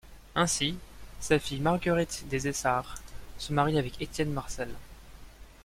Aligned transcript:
Ainsi, 0.33 0.79
sa 1.19 1.37
fille 1.37 1.59
Marguerite 1.59 2.25
des 2.27 2.47
Essarts, 2.47 2.95
se 3.37 3.53
marie 3.53 3.77
avec 3.77 4.01
Étienne 4.01 4.33
Marcel. 4.33 4.71